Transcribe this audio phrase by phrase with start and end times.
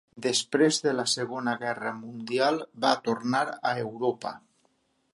[0.25, 4.37] Després de la Segona Guerra Mundial va tornar a Europa.